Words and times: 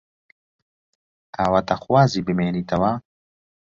ئاواتەخوازی 1.37 2.25
بمێنیتەوە؟ 2.27 2.91